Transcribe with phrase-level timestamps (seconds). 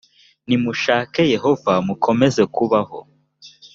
[0.47, 2.97] nimushake yehova mukomeze kubaho